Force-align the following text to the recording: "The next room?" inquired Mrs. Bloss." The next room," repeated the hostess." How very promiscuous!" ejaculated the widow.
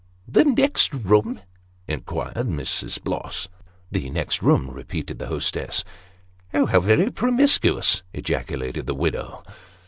"The 0.37 0.43
next 0.45 0.95
room?" 0.95 1.41
inquired 1.87 2.47
Mrs. 2.47 2.99
Bloss." 3.03 3.47
The 3.91 4.09
next 4.09 4.41
room," 4.41 4.71
repeated 4.71 5.19
the 5.19 5.27
hostess." 5.27 5.83
How 6.53 6.79
very 6.79 7.11
promiscuous!" 7.11 8.01
ejaculated 8.11 8.87
the 8.87 8.95
widow. 8.95 9.43